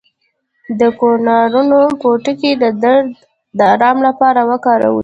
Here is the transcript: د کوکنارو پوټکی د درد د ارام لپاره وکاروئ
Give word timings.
د 0.79 0.81
کوکنارو 0.99 1.83
پوټکی 2.01 2.51
د 2.63 2.65
درد 2.83 3.09
د 3.57 3.59
ارام 3.73 3.97
لپاره 4.07 4.41
وکاروئ 4.51 4.99